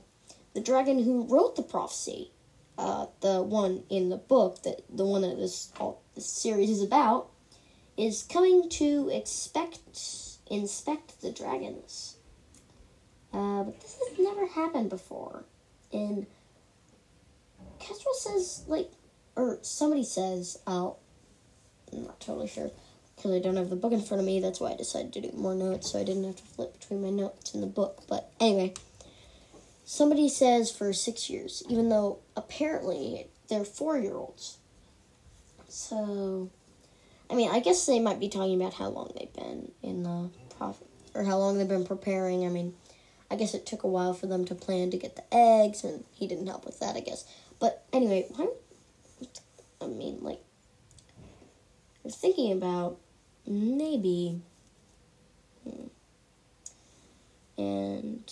the 0.53 0.61
dragon 0.61 1.03
who 1.03 1.23
wrote 1.23 1.55
the 1.55 1.63
prophecy, 1.63 2.31
uh, 2.77 3.07
the 3.21 3.41
one 3.41 3.83
in 3.89 4.09
the 4.09 4.17
book 4.17 4.63
that 4.63 4.81
the 4.89 5.05
one 5.05 5.21
that 5.21 5.37
this 5.37 5.71
all 5.79 6.01
this 6.15 6.27
series 6.27 6.69
is 6.69 6.83
about, 6.83 7.29
is 7.95 8.23
coming 8.23 8.69
to 8.69 9.09
expect 9.09 9.79
inspect 10.49 11.21
the 11.21 11.31
dragons. 11.31 12.15
Uh, 13.33 13.63
but 13.63 13.79
this 13.81 13.99
has 14.07 14.19
never 14.19 14.47
happened 14.47 14.89
before. 14.89 15.43
And 15.91 16.25
Kestrel 17.79 18.13
says, 18.13 18.63
like, 18.67 18.91
or 19.35 19.59
somebody 19.61 20.03
says, 20.03 20.57
I'll, 20.65 20.99
I'm 21.91 22.03
not 22.03 22.19
totally 22.19 22.47
sure 22.47 22.71
because 23.15 23.31
I 23.31 23.39
don't 23.39 23.55
have 23.55 23.69
the 23.69 23.75
book 23.75 23.93
in 23.93 24.01
front 24.01 24.21
of 24.21 24.25
me. 24.25 24.39
That's 24.39 24.59
why 24.59 24.71
I 24.71 24.75
decided 24.75 25.13
to 25.13 25.21
do 25.21 25.31
more 25.35 25.55
notes 25.55 25.91
so 25.91 25.99
I 25.99 26.03
didn't 26.03 26.23
have 26.23 26.37
to 26.37 26.43
flip 26.43 26.79
between 26.79 27.01
my 27.01 27.09
notes 27.09 27.53
and 27.53 27.61
the 27.61 27.67
book. 27.67 28.03
But 28.07 28.31
anyway, 28.39 28.73
somebody 29.87 30.27
says 30.27 30.69
for 30.69 30.91
six 30.91 31.29
years, 31.29 31.63
even 31.69 31.87
though 31.87 32.19
apparently 32.35 33.25
they're 33.47 33.63
four 33.63 33.97
year 33.97 34.15
olds. 34.15 34.57
So, 35.69 36.49
I 37.29 37.35
mean, 37.35 37.49
I 37.49 37.61
guess 37.61 37.85
they 37.85 37.99
might 37.99 38.19
be 38.19 38.27
talking 38.27 38.61
about 38.61 38.73
how 38.73 38.89
long 38.89 39.13
they've 39.17 39.33
been 39.33 39.71
in 39.81 40.03
the 40.03 40.29
prophet, 40.57 40.87
or 41.15 41.23
how 41.23 41.37
long 41.37 41.57
they've 41.57 41.67
been 41.67 41.85
preparing. 41.85 42.45
I 42.45 42.49
mean, 42.49 42.73
I 43.31 43.37
guess 43.37 43.53
it 43.53 43.65
took 43.65 43.83
a 43.83 43.87
while 43.87 44.13
for 44.13 44.27
them 44.27 44.43
to 44.45 44.55
plan 44.55 44.91
to 44.91 44.97
get 44.97 45.15
the 45.15 45.23
eggs, 45.33 45.85
and 45.85 46.03
he 46.11 46.27
didn't 46.27 46.47
help 46.47 46.65
with 46.65 46.81
that, 46.81 46.97
I 46.97 46.99
guess. 46.99 47.23
But 47.57 47.85
anyway, 47.93 48.27
why? 48.35 48.47
I 49.81 49.87
mean, 49.87 50.19
like, 50.21 50.41
I 51.17 52.03
was 52.03 52.15
thinking 52.15 52.51
about 52.51 52.97
maybe. 53.47 54.41
Hmm. 55.63 55.87
And 57.57 58.31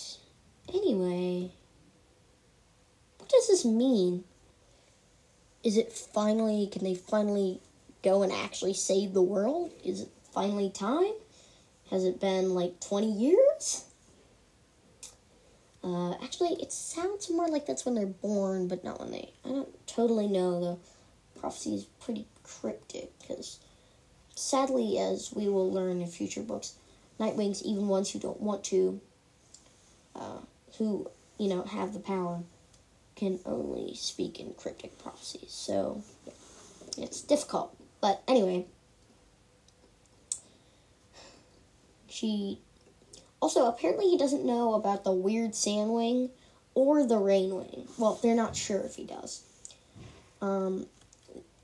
anyway, 0.72 1.50
what 3.18 3.28
does 3.28 3.48
this 3.48 3.64
mean? 3.64 4.24
Is 5.62 5.76
it 5.76 5.92
finally, 5.92 6.68
can 6.70 6.84
they 6.84 6.94
finally 6.94 7.60
go 8.02 8.22
and 8.22 8.32
actually 8.32 8.74
save 8.74 9.14
the 9.14 9.22
world? 9.22 9.72
Is 9.84 10.02
it 10.02 10.08
finally 10.32 10.70
time? 10.70 11.12
Has 11.90 12.04
it 12.04 12.20
been 12.20 12.54
like 12.54 12.80
20 12.80 13.10
years? 13.10 13.84
Uh, 15.82 16.14
actually, 16.22 16.54
it 16.60 16.72
sounds 16.72 17.30
more 17.30 17.48
like 17.48 17.66
that's 17.66 17.84
when 17.84 17.94
they're 17.94 18.06
born, 18.06 18.66
but 18.66 18.82
not 18.82 18.98
when 18.98 19.12
they. 19.12 19.30
I 19.44 19.50
don't 19.50 19.86
totally 19.86 20.26
know. 20.26 20.60
The 21.34 21.40
prophecy 21.40 21.76
is 21.76 21.84
pretty 22.00 22.26
cryptic 22.42 23.16
because, 23.20 23.60
sadly, 24.34 24.98
as 24.98 25.32
we 25.32 25.48
will 25.48 25.70
learn 25.70 26.00
in 26.00 26.08
future 26.08 26.42
books, 26.42 26.74
Nightwings, 27.20 27.62
even 27.62 27.88
ones 27.88 28.10
who 28.10 28.18
don't 28.18 28.40
want 28.40 28.64
to, 28.64 29.00
uh, 30.14 30.38
who 30.78 31.10
you 31.38 31.48
know 31.48 31.62
have 31.62 31.92
the 31.92 32.00
power, 32.00 32.40
can 33.14 33.40
only 33.44 33.94
speak 33.94 34.40
in 34.40 34.54
cryptic 34.54 34.98
prophecies. 34.98 35.52
So 35.52 36.02
yeah, 36.96 37.04
it's 37.04 37.20
difficult. 37.20 37.76
But 38.00 38.22
anyway, 38.28 38.66
she 42.08 42.60
also, 43.40 43.66
apparently, 43.66 44.08
he 44.08 44.16
doesn't 44.18 44.44
know 44.44 44.74
about 44.74 45.04
the 45.04 45.12
weird 45.12 45.52
Sandwing 45.52 46.30
or 46.74 47.06
the 47.06 47.16
Rainwing. 47.16 47.86
Well, 47.98 48.18
they're 48.22 48.34
not 48.34 48.56
sure 48.56 48.80
if 48.80 48.96
he 48.96 49.04
does. 49.04 49.42
Um, 50.40 50.86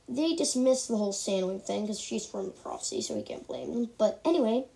they 0.09 0.35
dismiss 0.35 0.87
the 0.87 0.97
whole 0.97 1.13
Sandwing 1.13 1.63
thing 1.63 1.83
because 1.83 1.99
she's 1.99 2.27
from 2.27 2.47
the 2.47 2.51
Prophecy, 2.53 3.01
so 3.01 3.15
we 3.15 3.23
can't 3.23 3.47
blame 3.47 3.73
them. 3.73 3.91
But 3.99 4.21
anyway, 4.25 4.67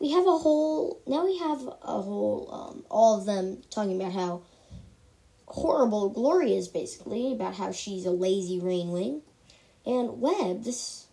we 0.00 0.12
have 0.12 0.26
a 0.26 0.38
whole. 0.38 1.00
Now 1.06 1.24
we 1.24 1.38
have 1.38 1.66
a 1.66 2.02
whole. 2.02 2.48
Um, 2.52 2.84
all 2.90 3.18
of 3.18 3.26
them 3.26 3.62
talking 3.70 4.00
about 4.00 4.12
how 4.12 4.42
horrible 5.46 6.10
Glory 6.10 6.56
is, 6.56 6.68
basically, 6.68 7.32
about 7.32 7.54
how 7.54 7.72
she's 7.72 8.06
a 8.06 8.10
lazy 8.10 8.60
Rainwing. 8.60 9.22
And 9.86 10.20
Webs, 10.20 10.64
this. 10.64 11.04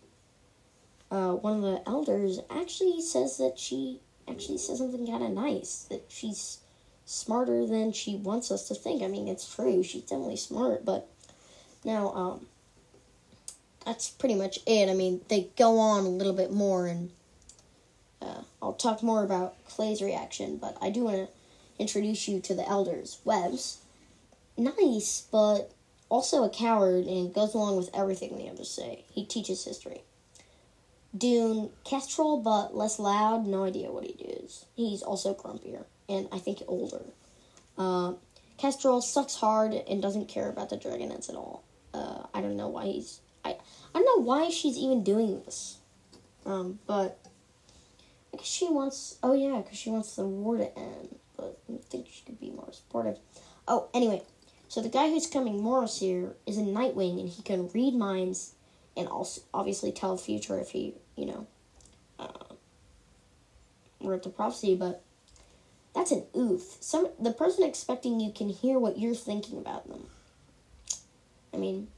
Uh, 1.08 1.34
one 1.34 1.56
of 1.56 1.62
the 1.62 1.88
elders 1.88 2.40
actually 2.50 3.00
says 3.00 3.36
that 3.38 3.60
she 3.60 4.00
actually 4.28 4.58
says 4.58 4.78
something 4.78 5.06
kind 5.06 5.22
of 5.22 5.30
nice 5.30 5.86
that 5.88 6.04
she's 6.08 6.58
smarter 7.04 7.64
than 7.64 7.92
she 7.92 8.16
wants 8.16 8.50
us 8.50 8.66
to 8.66 8.74
think. 8.74 9.02
I 9.02 9.06
mean, 9.06 9.28
it's 9.28 9.54
true. 9.54 9.84
She's 9.84 10.02
definitely 10.02 10.36
smart, 10.36 10.84
but 10.84 11.08
now 11.84 12.12
um 12.12 12.46
that's 13.84 14.10
pretty 14.10 14.34
much 14.34 14.58
it. 14.66 14.90
I 14.90 14.94
mean, 14.94 15.20
they 15.28 15.48
go 15.56 15.78
on 15.78 16.04
a 16.04 16.08
little 16.08 16.32
bit 16.32 16.52
more 16.52 16.88
and 16.88 17.12
uh, 18.20 18.42
I'll 18.66 18.72
talk 18.72 19.02
more 19.02 19.22
about 19.22 19.54
Clay's 19.68 20.02
reaction, 20.02 20.56
but 20.56 20.76
I 20.82 20.90
do 20.90 21.04
want 21.04 21.16
to 21.16 21.28
introduce 21.78 22.26
you 22.26 22.40
to 22.40 22.54
the 22.54 22.68
elders. 22.68 23.20
Webs, 23.24 23.78
nice, 24.58 25.28
but 25.30 25.70
also 26.08 26.42
a 26.42 26.50
coward 26.50 27.06
and 27.06 27.32
goes 27.32 27.54
along 27.54 27.76
with 27.76 27.90
everything 27.94 28.36
the 28.36 28.48
others 28.48 28.70
say. 28.70 29.04
He 29.12 29.24
teaches 29.24 29.64
history. 29.64 30.02
Dune, 31.16 31.70
Kestrel, 31.84 32.38
but 32.38 32.76
less 32.76 32.98
loud. 32.98 33.46
No 33.46 33.64
idea 33.64 33.92
what 33.92 34.04
he 34.04 34.12
does. 34.14 34.66
He's 34.74 35.02
also 35.02 35.32
grumpier 35.32 35.84
and 36.08 36.28
I 36.32 36.38
think 36.38 36.62
older. 36.66 37.02
Uh, 37.78 38.14
Kestrel 38.58 39.00
sucks 39.00 39.36
hard 39.36 39.74
and 39.74 40.02
doesn't 40.02 40.28
care 40.28 40.48
about 40.48 40.70
the 40.70 40.76
dragonets 40.76 41.28
at 41.28 41.36
all. 41.36 41.62
Uh, 41.94 42.24
I 42.34 42.40
don't 42.40 42.56
know 42.56 42.68
why 42.68 42.86
he's. 42.86 43.20
I 43.44 43.50
I 43.94 43.98
don't 43.98 44.04
know 44.04 44.24
why 44.24 44.50
she's 44.50 44.76
even 44.76 45.04
doing 45.04 45.42
this. 45.44 45.78
Um, 46.44 46.78
but 46.86 47.18
she 48.42 48.68
wants. 48.68 49.18
Oh 49.22 49.34
yeah, 49.34 49.60
because 49.62 49.78
she 49.78 49.90
wants 49.90 50.16
the 50.16 50.24
war 50.24 50.56
to 50.56 50.78
end. 50.78 51.18
But 51.36 51.58
I 51.68 51.78
think 51.90 52.06
she 52.10 52.22
could 52.24 52.40
be 52.40 52.50
more 52.50 52.72
supportive. 52.72 53.18
Oh, 53.68 53.88
anyway, 53.92 54.22
so 54.68 54.80
the 54.80 54.88
guy 54.88 55.10
who's 55.10 55.26
coming 55.26 55.60
Morrowseer 55.60 56.34
is 56.46 56.58
a 56.58 56.62
Nightwing, 56.62 57.20
and 57.20 57.28
he 57.28 57.42
can 57.42 57.68
read 57.68 57.94
minds 57.94 58.54
and 58.96 59.08
also 59.08 59.42
obviously 59.52 59.92
tell 59.92 60.16
the 60.16 60.22
future 60.22 60.58
if 60.58 60.70
he, 60.70 60.94
you 61.16 61.26
know, 61.26 61.46
uh, 62.18 62.54
wrote 64.00 64.22
the 64.22 64.30
prophecy. 64.30 64.74
But 64.74 65.02
that's 65.94 66.10
an 66.10 66.24
oof. 66.36 66.76
Some 66.80 67.08
the 67.20 67.32
person 67.32 67.64
expecting 67.64 68.20
you 68.20 68.32
can 68.32 68.48
hear 68.48 68.78
what 68.78 68.98
you're 68.98 69.14
thinking 69.14 69.58
about 69.58 69.88
them. 69.88 70.08
I 71.52 71.58
mean, 71.58 71.88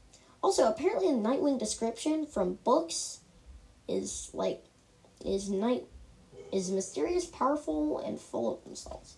also 0.42 0.68
apparently 0.68 1.08
the 1.08 1.18
Nightwing 1.18 1.58
description 1.58 2.26
from 2.26 2.58
books 2.64 3.20
is 3.88 4.30
like 4.32 4.64
is 5.24 5.50
night 5.50 5.84
is 6.52 6.70
mysterious, 6.70 7.26
powerful, 7.26 7.98
and 7.98 8.20
full 8.20 8.52
of 8.52 8.64
themselves. 8.64 9.16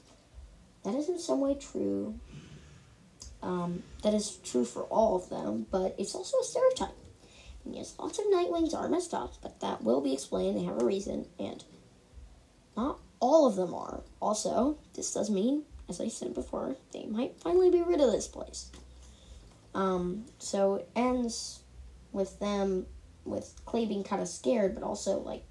That 0.84 0.94
is 0.94 1.08
in 1.08 1.18
some 1.18 1.40
way 1.40 1.54
true. 1.54 2.18
Um, 3.42 3.82
that 4.02 4.14
is 4.14 4.36
true 4.44 4.64
for 4.64 4.82
all 4.84 5.16
of 5.16 5.30
them, 5.30 5.66
but 5.70 5.94
it's 5.98 6.14
also 6.14 6.38
a 6.38 6.44
stereotype. 6.44 6.96
And 7.64 7.74
yes, 7.74 7.94
lots 7.98 8.18
of 8.18 8.26
Nightwings 8.26 8.74
are 8.74 8.88
messed 8.88 9.14
up, 9.14 9.34
but 9.42 9.60
that 9.60 9.82
will 9.82 10.00
be 10.00 10.12
explained. 10.12 10.56
They 10.56 10.64
have 10.64 10.80
a 10.80 10.84
reason, 10.84 11.26
and 11.38 11.62
not 12.76 12.98
all 13.20 13.46
of 13.46 13.56
them 13.56 13.74
are. 13.74 14.02
Also, 14.20 14.78
this 14.94 15.12
does 15.12 15.30
mean, 15.30 15.64
as 15.88 16.00
I 16.00 16.08
said 16.08 16.34
before, 16.34 16.76
they 16.92 17.04
might 17.06 17.38
finally 17.40 17.70
be 17.70 17.82
rid 17.82 18.00
of 18.00 18.10
this 18.10 18.28
place. 18.28 18.70
Um, 19.74 20.26
so 20.38 20.76
it 20.76 20.88
ends 20.96 21.60
with 22.12 22.38
them, 22.40 22.86
with 23.24 23.60
Clay 23.64 23.86
being 23.86 24.04
kind 24.04 24.22
of 24.22 24.28
scared, 24.28 24.74
but 24.74 24.82
also 24.82 25.18
like, 25.20 25.44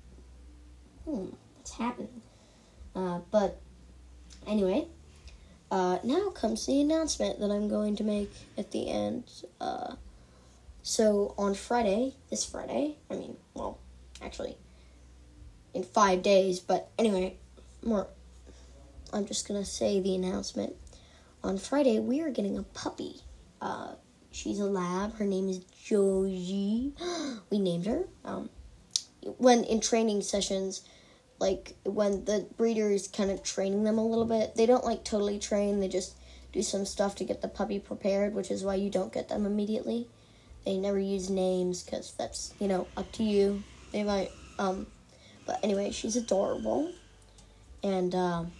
hmm, 1.06 1.28
what's 1.70 1.80
happening? 1.80 2.22
Uh, 2.96 3.20
but 3.32 3.60
anyway, 4.48 4.88
uh, 5.72 6.00
now 6.04 6.30
comes 6.30 6.66
the 6.66 6.82
announcement 6.82 7.40
that 7.40 7.52
I'm 7.52 7.70
going 7.70 7.96
to 7.98 8.04
make 8.04 8.32
at 8.58 8.72
the 8.72 8.90
end. 8.90 9.24
Uh, 9.62 9.96
so 10.82 11.34
on 11.38 11.54
Friday, 11.54 12.14
this 12.30 12.46
Friday, 12.46 12.96
I 13.12 13.16
mean, 13.16 13.38
well, 13.54 13.78
actually, 14.22 14.58
in 15.74 15.84
five 15.84 16.24
days, 16.24 16.60
but 16.60 16.90
anyway, 16.98 17.36
more. 17.84 18.08
I'm 19.12 19.26
just 19.26 19.48
gonna 19.48 19.66
say 19.66 20.00
the 20.00 20.16
announcement. 20.16 20.76
On 21.44 21.58
Friday, 21.58 22.00
we 22.00 22.22
are 22.22 22.30
getting 22.30 22.58
a 22.58 22.64
puppy. 22.64 23.22
Uh, 23.62 23.94
she's 24.32 24.60
a 24.60 24.66
lab. 24.66 25.16
Her 25.16 25.26
name 25.26 25.50
is 25.50 25.60
Joji. 25.84 26.94
we 27.50 27.60
named 27.60 27.86
her. 27.88 28.04
Um, 28.24 28.50
when 29.38 29.64
in 29.64 29.82
training 29.82 30.22
sessions, 30.22 30.84
like 31.40 31.76
when 31.84 32.26
the 32.26 32.48
breeder 32.58 32.90
is 32.90 33.08
kind 33.08 33.32
of 33.32 33.44
training 33.44 33.84
them 33.84 33.98
a 33.98 34.06
little 34.06 34.26
bit, 34.26 34.56
they 34.56 34.66
don't 34.66 34.86
like 34.86 35.04
totally 35.04 35.40
train. 35.40 35.80
They 35.80 35.88
just 35.88 36.16
do 36.52 36.62
some 36.62 36.86
stuff 36.86 37.16
to 37.16 37.24
get 37.24 37.42
the 37.42 37.48
puppy 37.48 37.80
prepared, 37.80 38.34
which 38.34 38.52
is 38.52 38.64
why 38.64 38.76
you 38.76 38.90
don't 38.90 39.14
get 39.14 39.30
them 39.30 39.46
immediately. 39.46 40.08
They 40.66 40.78
never 40.78 41.00
use 41.00 41.30
names 41.30 41.84
because 41.84 42.14
that's 42.18 42.54
you 42.60 42.68
know 42.68 42.88
up 42.98 43.12
to 43.14 43.24
you. 43.24 43.64
They 43.92 44.04
might 44.04 44.32
um, 44.60 44.88
but 45.50 45.60
anyway, 45.64 45.90
she's 45.90 46.16
adorable, 46.16 46.92
and 47.82 48.14
um, 48.14 48.52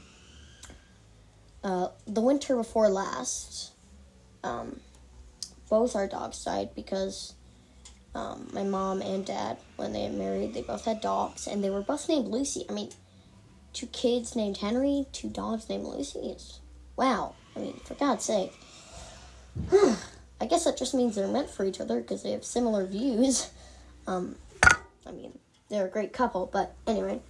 uh, 1.64 1.90
the 2.08 2.22
winter 2.22 2.56
before 2.56 2.90
last, 2.90 3.74
um, 4.44 4.80
both 5.70 5.96
our 5.96 6.08
dogs 6.08 6.44
died 6.44 6.70
because 6.74 7.36
um, 8.16 8.50
my 8.54 8.64
mom 8.64 9.02
and 9.02 9.26
dad, 9.26 9.58
when 9.76 9.94
they 9.94 10.10
married, 10.10 10.54
they 10.54 10.62
both 10.62 10.86
had 10.86 11.02
dogs, 11.02 11.48
and 11.48 11.64
they 11.64 11.70
were 11.70 11.82
both 11.82 12.10
named 12.10 12.28
Lucy. 12.28 12.66
I 12.70 12.74
mean, 12.74 12.90
two 13.74 13.88
kids 13.88 14.36
named 14.36 14.58
Henry, 14.58 15.06
two 15.12 15.30
dogs 15.30 15.70
named 15.70 15.86
Lucy. 15.86 16.20
It's, 16.20 16.60
wow, 16.96 17.36
I 17.56 17.60
mean, 17.60 17.80
for 17.86 17.94
God's 17.96 18.26
sake. 18.26 18.54
I 19.72 20.46
guess 20.46 20.64
that 20.64 20.78
just 20.78 20.94
means 20.94 21.16
they're 21.16 21.28
meant 21.28 21.50
for 21.50 21.66
each 21.66 21.82
other 21.82 22.00
because 22.00 22.24
they 22.24 22.32
have 22.32 22.46
similar 22.46 22.86
views. 22.86 23.50
Um, 24.08 24.38
I 25.06 25.12
mean, 25.12 25.38
they're 25.70 25.86
a 25.86 25.90
great 25.90 26.14
couple, 26.14 26.50
but 26.52 26.74
anyway. 26.88 27.22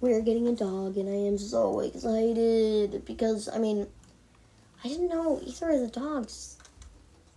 We're 0.00 0.22
getting 0.22 0.48
a 0.48 0.56
dog, 0.56 0.96
and 0.96 1.08
I 1.08 1.28
am 1.28 1.38
so 1.38 1.78
excited 1.78 3.04
because, 3.04 3.48
I 3.48 3.58
mean, 3.58 3.86
I 4.82 4.88
didn't 4.88 5.08
know 5.08 5.40
either 5.46 5.70
of 5.70 5.80
the 5.82 5.86
dogs 5.86 6.56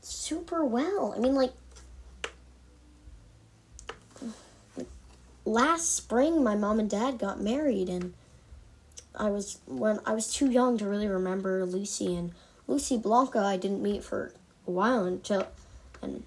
super 0.01 0.65
well. 0.65 1.13
I 1.15 1.20
mean, 1.20 1.36
like, 1.36 1.53
last 5.45 5.95
spring, 5.95 6.43
my 6.43 6.55
mom 6.55 6.79
and 6.79 6.89
dad 6.89 7.19
got 7.19 7.39
married, 7.39 7.87
and 7.87 8.13
I 9.15 9.29
was 9.29 9.59
when 9.67 9.99
I 10.05 10.13
was 10.13 10.33
too 10.33 10.49
young 10.49 10.77
to 10.79 10.87
really 10.87 11.07
remember 11.07 11.65
Lucy 11.65 12.15
and 12.15 12.33
Lucy 12.67 12.97
Blanca. 12.97 13.39
I 13.39 13.57
didn't 13.57 13.81
meet 13.81 14.03
for 14.03 14.33
a 14.67 14.71
while 14.71 15.05
until, 15.05 15.47
and 16.01 16.23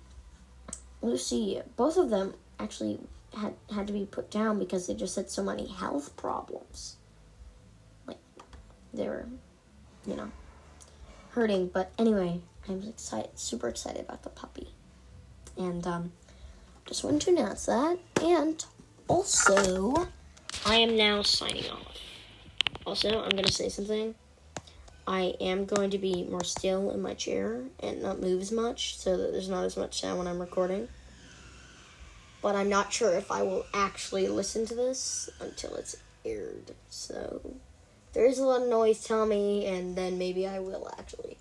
Lucy, 1.02 1.60
both 1.76 1.96
of 1.96 2.10
them 2.10 2.34
actually 2.58 3.00
had 3.34 3.54
had 3.75 3.87
to 3.88 3.92
be 3.92 4.06
put 4.06 4.30
down 4.30 4.58
because 4.58 4.87
they 4.87 4.94
just 4.94 5.16
had 5.16 5.30
so 5.30 5.42
many 5.42 5.66
health 5.66 6.16
problems. 6.16 6.96
Like, 8.06 8.18
they 8.94 9.08
were, 9.08 9.26
you 10.06 10.16
know, 10.16 10.30
hurting. 11.30 11.68
But 11.68 11.92
anyway, 11.98 12.40
I'm 12.68 12.82
excited, 12.88 13.38
super 13.38 13.68
excited 13.68 14.02
about 14.02 14.22
the 14.22 14.30
puppy, 14.30 14.68
and 15.56 15.87
um, 15.87 16.12
just 16.87 17.04
wanted 17.04 17.20
to 17.22 17.30
announce 17.32 17.66
that. 17.66 17.98
And 18.22 18.64
also, 19.08 20.08
I 20.64 20.76
am 20.76 20.96
now 20.96 21.22
signing 21.22 21.68
off. 21.70 21.96
Also, 22.86 23.22
I'm 23.22 23.30
gonna 23.30 23.50
say 23.50 23.68
something. 23.68 24.14
I 25.06 25.34
am 25.40 25.64
going 25.64 25.90
to 25.90 25.98
be 25.98 26.24
more 26.24 26.44
still 26.44 26.90
in 26.90 27.00
my 27.00 27.14
chair 27.14 27.62
and 27.80 28.02
not 28.02 28.20
move 28.20 28.42
as 28.42 28.52
much 28.52 28.98
so 28.98 29.16
that 29.16 29.32
there's 29.32 29.48
not 29.48 29.64
as 29.64 29.74
much 29.74 30.02
sound 30.02 30.18
when 30.18 30.26
I'm 30.26 30.38
recording. 30.38 30.88
But 32.42 32.56
I'm 32.56 32.68
not 32.68 32.92
sure 32.92 33.14
if 33.14 33.30
I 33.30 33.42
will 33.42 33.64
actually 33.72 34.28
listen 34.28 34.66
to 34.66 34.74
this 34.74 35.30
until 35.40 35.74
it's 35.76 35.96
aired. 36.26 36.72
So 36.90 37.40
there 38.12 38.26
is 38.26 38.38
a 38.38 38.44
lot 38.44 38.60
of 38.62 38.68
noise, 38.68 39.02
tell 39.02 39.24
me, 39.24 39.64
and 39.64 39.96
then 39.96 40.18
maybe 40.18 40.46
I 40.46 40.58
will 40.58 40.90
actually. 40.98 41.38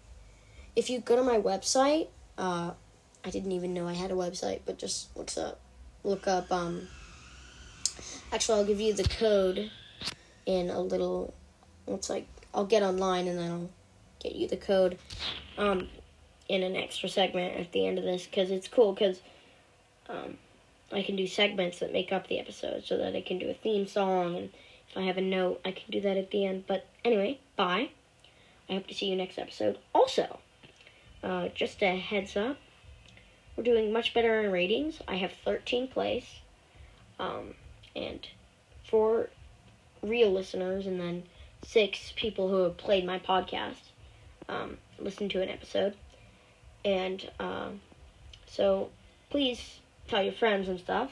If 0.75 0.89
you 0.89 0.99
go 0.99 1.17
to 1.17 1.23
my 1.23 1.37
website, 1.37 2.07
uh, 2.37 2.71
I 3.25 3.29
didn't 3.29 3.51
even 3.51 3.73
know 3.73 3.85
I 3.85 3.93
had 3.93 4.11
a 4.11 4.15
website, 4.15 4.61
but 4.65 4.77
just 4.77 5.15
looks 5.17 5.37
up, 5.37 5.59
look 6.05 6.25
up. 6.25 6.49
Um, 6.53 6.87
actually, 8.31 8.59
I'll 8.59 8.65
give 8.65 8.81
you 8.81 8.93
the 8.93 9.03
code 9.03 9.71
in 10.45 10.69
a 10.69 10.79
little. 10.81 11.33
It's 11.87 12.09
like 12.09 12.27
I'll 12.53 12.65
get 12.65 12.83
online 12.83 13.27
and 13.27 13.37
then 13.37 13.51
I'll 13.51 13.69
get 14.19 14.35
you 14.35 14.47
the 14.47 14.57
code 14.57 14.97
um, 15.57 15.87
in 16.49 16.63
an 16.63 16.75
extra 16.75 17.09
segment 17.09 17.59
at 17.59 17.71
the 17.71 17.85
end 17.85 17.97
of 17.97 18.03
this 18.03 18.25
because 18.25 18.51
it's 18.51 18.67
cool 18.67 18.93
because 18.93 19.21
um, 20.09 20.37
I 20.91 21.03
can 21.03 21.15
do 21.15 21.27
segments 21.27 21.79
that 21.79 21.93
make 21.93 22.11
up 22.11 22.27
the 22.27 22.39
episode 22.39 22.83
so 22.85 22.97
that 22.97 23.15
I 23.15 23.21
can 23.21 23.39
do 23.39 23.49
a 23.49 23.53
theme 23.53 23.87
song 23.87 24.35
and 24.35 24.49
if 24.89 24.97
I 24.97 25.01
have 25.01 25.17
a 25.17 25.21
note 25.21 25.61
I 25.65 25.71
can 25.71 25.91
do 25.91 26.01
that 26.01 26.17
at 26.17 26.31
the 26.31 26.45
end. 26.45 26.65
But 26.67 26.87
anyway, 27.03 27.39
bye. 27.55 27.89
I 28.69 28.73
hope 28.73 28.87
to 28.87 28.93
see 28.93 29.07
you 29.07 29.15
next 29.15 29.37
episode. 29.37 29.77
Also, 29.93 30.39
uh, 31.23 31.49
just 31.55 31.81
a 31.81 31.97
heads 31.97 32.35
up, 32.35 32.57
we're 33.55 33.63
doing 33.63 33.91
much 33.91 34.13
better 34.13 34.41
in 34.41 34.51
ratings. 34.51 34.99
I 35.07 35.15
have 35.15 35.31
13 35.45 35.87
plays, 35.87 36.25
um, 37.19 37.55
and 37.97 38.27
four 38.89 39.29
real 40.01 40.31
listeners, 40.31 40.85
and 40.85 40.99
then 40.99 41.23
six 41.63 42.13
people 42.15 42.49
who 42.49 42.63
have 42.63 42.77
played 42.77 43.05
my 43.05 43.19
podcast, 43.19 43.81
um, 44.47 44.77
listened 44.99 45.31
to 45.31 45.41
an 45.41 45.49
episode. 45.49 45.95
And 46.85 47.29
uh, 47.39 47.69
so 48.45 48.89
please 49.29 49.79
tell 50.07 50.23
your 50.23 50.33
friends 50.33 50.69
and 50.69 50.79
stuff 50.79 51.11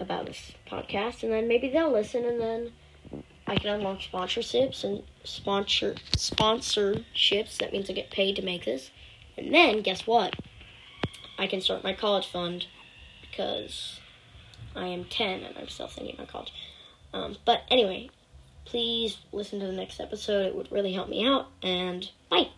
about 0.00 0.26
this 0.26 0.52
podcast, 0.66 1.22
and 1.22 1.32
then 1.32 1.48
maybe 1.48 1.68
they'll 1.68 1.92
listen, 1.92 2.24
and 2.24 2.40
then 2.40 2.72
I 3.46 3.56
can 3.56 3.70
unlock 3.70 3.98
sponsorships 3.98 4.84
and 4.84 5.02
sponsor 5.24 5.96
sponsorships. 6.16 7.58
That 7.58 7.72
means 7.72 7.90
I 7.90 7.92
get 7.92 8.10
paid 8.10 8.36
to 8.36 8.42
make 8.42 8.64
this, 8.64 8.90
and 9.36 9.52
then 9.52 9.82
guess 9.82 10.06
what? 10.06 10.34
I 11.38 11.46
can 11.46 11.60
start 11.60 11.84
my 11.84 11.92
college 11.92 12.26
fund 12.26 12.66
because 13.20 14.00
I 14.74 14.86
am 14.88 15.04
ten 15.04 15.42
and 15.42 15.56
I'm 15.56 15.68
still 15.68 15.88
thinking 15.88 16.14
about 16.14 16.28
college. 16.28 16.52
Um, 17.12 17.36
but 17.44 17.62
anyway, 17.70 18.10
please 18.64 19.18
listen 19.32 19.60
to 19.60 19.66
the 19.66 19.72
next 19.72 20.00
episode. 20.00 20.46
It 20.46 20.54
would 20.54 20.72
really 20.72 20.92
help 20.92 21.08
me 21.08 21.24
out. 21.26 21.48
And 21.62 22.10
bye. 22.28 22.48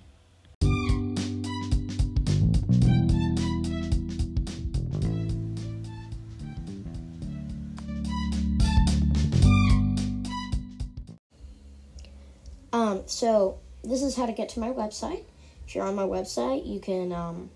Um, 12.73 13.03
so 13.07 13.59
this 13.83 14.03
is 14.03 14.17
how 14.17 14.27
to 14.27 14.33
get 14.33 14.51
to 14.51 14.61
my 14.61 14.69
website. 14.69 15.25
If 15.67 15.75
you're 15.75 15.85
on 15.85 15.95
my 15.95 16.05
website, 16.05 16.67
you 16.67 16.79
can 16.79 17.11
um, 17.13 17.51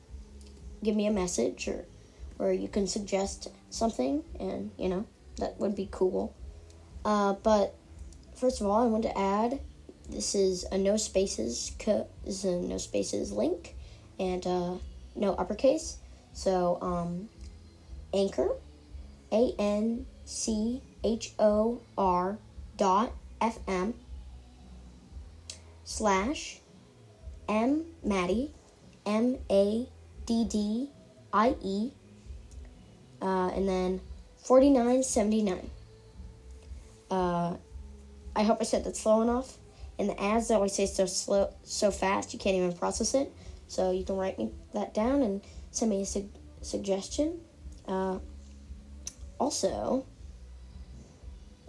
give 0.82 0.96
me 0.96 1.06
a 1.06 1.10
message 1.10 1.68
or 1.68 1.84
or 2.40 2.53
you 2.53 2.68
can 2.68 2.87
suggest 2.87 3.48
something, 3.68 4.24
and 4.40 4.70
you 4.79 4.88
know 4.88 5.05
that 5.37 5.59
would 5.61 5.76
be 5.76 5.88
cool. 5.90 6.35
Uh, 7.05 7.35
but 7.35 7.74
first 8.35 8.61
of 8.61 8.66
all, 8.66 8.83
I 8.83 8.87
want 8.87 9.05
to 9.05 9.18
add 9.18 9.61
this 10.09 10.35
is 10.35 10.64
a 10.72 10.79
no 10.79 10.96
spaces 10.96 11.72
co- 11.79 12.09
is 12.24 12.44
a 12.44 12.57
no 12.57 12.79
spaces 12.79 13.31
link 13.31 13.76
and 14.18 14.46
uh, 14.46 14.74
no 15.14 15.35
uppercase. 15.35 15.98
So 16.33 16.79
um, 16.81 17.29
anchor, 18.12 18.57
a 19.33 19.55
n 19.59 20.07
c 20.24 20.83
h 21.05 21.35
o 21.38 21.81
r 21.96 22.38
dot 22.76 23.12
f 23.40 23.59
m 23.66 23.94
slash 25.85 26.61
m 27.48 27.85
maddie 28.05 28.53
m 29.07 29.38
a 29.50 29.88
d 30.26 30.44
d 30.44 30.90
i 31.33 31.55
e 31.62 31.90
uh, 33.22 33.48
and 33.48 33.68
then 33.68 34.00
forty 34.38 34.70
nine 34.70 35.02
seventy 35.02 35.42
nine. 35.42 35.70
Uh, 37.11 37.56
I 38.37 38.42
hope 38.42 38.59
I 38.61 38.64
said 38.64 38.85
that 38.85 38.96
slow 38.96 39.22
enough. 39.22 39.56
And 39.98 40.09
the 40.09 40.18
ads 40.18 40.50
always 40.50 40.72
say 40.72 40.87
so 40.87 41.04
slow, 41.04 41.52
so 41.62 41.90
fast 41.90 42.33
you 42.33 42.38
can't 42.38 42.56
even 42.56 42.72
process 42.72 43.12
it. 43.12 43.30
So 43.68 43.90
you 43.90 44.02
can 44.02 44.16
write 44.16 44.38
me 44.38 44.50
that 44.72 44.94
down 44.94 45.20
and 45.20 45.42
send 45.72 45.90
me 45.90 46.00
a 46.00 46.06
su- 46.06 46.30
suggestion. 46.62 47.38
Uh, 47.87 48.18
also, 49.38 50.06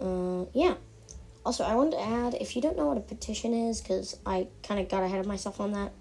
uh, 0.00 0.46
yeah. 0.54 0.76
Also, 1.44 1.62
I 1.62 1.74
wanted 1.74 1.92
to 1.92 2.00
add 2.00 2.34
if 2.40 2.56
you 2.56 2.62
don't 2.62 2.76
know 2.76 2.86
what 2.86 2.96
a 2.96 3.02
petition 3.02 3.52
is, 3.52 3.82
because 3.82 4.16
I 4.24 4.46
kind 4.62 4.80
of 4.80 4.88
got 4.88 5.02
ahead 5.02 5.20
of 5.20 5.26
myself 5.26 5.60
on 5.60 5.72
that. 5.72 5.92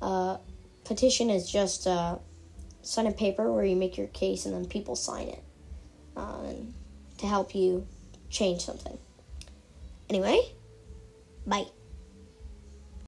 Uh, 0.00 0.36
petition 0.84 1.28
is 1.28 1.50
just 1.50 1.88
uh, 1.88 2.18
sign 2.82 3.06
a 3.06 3.12
paper 3.12 3.52
where 3.52 3.64
you 3.64 3.76
make 3.76 3.96
your 3.96 4.08
case 4.08 4.44
and 4.46 4.54
then 4.54 4.66
people 4.66 4.96
sign 4.96 5.28
it 5.28 5.42
uh, 6.16 6.52
to 7.18 7.26
help 7.26 7.54
you 7.54 7.86
change 8.28 8.62
something. 8.62 8.98
Anyway, 10.08 10.40
bye. 11.46 11.66